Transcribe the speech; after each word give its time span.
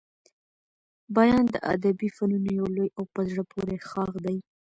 بیان 1.15 1.45
د 1.53 1.55
ادبي 1.73 2.09
فنونو 2.15 2.49
يو 2.59 2.67
لوی 2.75 2.89
او 2.97 3.03
په 3.13 3.21
زړه 3.29 3.43
پوري 3.51 3.77
ښاخ 3.89 4.11
دئ. 4.25 4.37